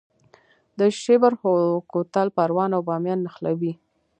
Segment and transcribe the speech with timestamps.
[0.79, 1.33] د شیبر
[1.91, 3.73] کوتل پروان او بامیان نښلوي